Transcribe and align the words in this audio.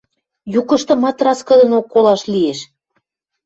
Юкыштымат 0.59 1.17
раскыдынок 1.25 1.85
колаш 1.93 2.21
лиэш. 2.33 2.59